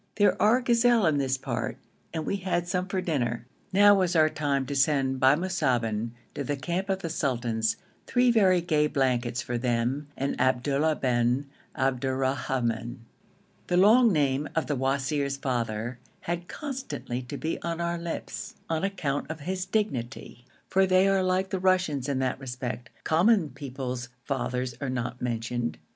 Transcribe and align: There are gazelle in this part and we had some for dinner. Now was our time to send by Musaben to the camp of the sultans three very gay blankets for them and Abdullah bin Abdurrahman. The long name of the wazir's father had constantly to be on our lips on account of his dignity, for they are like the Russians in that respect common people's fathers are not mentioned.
There 0.15 0.41
are 0.41 0.61
gazelle 0.61 1.05
in 1.05 1.19
this 1.19 1.37
part 1.37 1.77
and 2.11 2.25
we 2.25 2.37
had 2.37 2.67
some 2.67 2.87
for 2.87 3.01
dinner. 3.01 3.45
Now 3.71 3.93
was 3.93 4.15
our 4.15 4.29
time 4.29 4.65
to 4.65 4.75
send 4.75 5.19
by 5.19 5.35
Musaben 5.35 6.13
to 6.33 6.43
the 6.43 6.55
camp 6.57 6.89
of 6.89 7.03
the 7.03 7.09
sultans 7.11 7.77
three 8.07 8.31
very 8.31 8.61
gay 8.61 8.87
blankets 8.87 9.43
for 9.43 9.59
them 9.59 10.07
and 10.17 10.41
Abdullah 10.41 10.95
bin 10.95 11.45
Abdurrahman. 11.75 13.05
The 13.67 13.77
long 13.77 14.11
name 14.11 14.49
of 14.55 14.65
the 14.65 14.75
wazir's 14.75 15.37
father 15.37 15.99
had 16.21 16.47
constantly 16.47 17.21
to 17.21 17.37
be 17.37 17.61
on 17.61 17.79
our 17.79 17.99
lips 17.99 18.55
on 18.71 18.83
account 18.83 19.29
of 19.29 19.41
his 19.41 19.67
dignity, 19.67 20.45
for 20.67 20.87
they 20.87 21.07
are 21.07 21.21
like 21.21 21.51
the 21.51 21.59
Russians 21.59 22.09
in 22.09 22.17
that 22.17 22.39
respect 22.39 22.89
common 23.03 23.51
people's 23.51 24.09
fathers 24.23 24.73
are 24.81 24.89
not 24.89 25.21
mentioned. 25.21 25.77